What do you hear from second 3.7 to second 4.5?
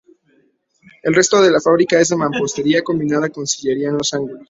en los ángulos.